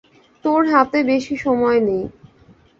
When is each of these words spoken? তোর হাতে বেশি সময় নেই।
তোর 0.45 0.61
হাতে 0.71 0.99
বেশি 1.03 1.35
সময় 1.37 1.79
নেই। 1.87 2.03